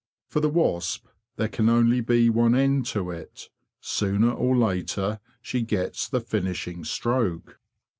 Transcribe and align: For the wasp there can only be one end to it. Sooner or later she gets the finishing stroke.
For 0.25 0.39
the 0.39 0.49
wasp 0.49 1.05
there 1.35 1.47
can 1.47 1.69
only 1.69 2.01
be 2.01 2.27
one 2.27 2.55
end 2.55 2.87
to 2.87 3.11
it. 3.11 3.49
Sooner 3.81 4.31
or 4.31 4.57
later 4.57 5.19
she 5.43 5.61
gets 5.61 6.09
the 6.09 6.21
finishing 6.21 6.83
stroke. 6.83 7.59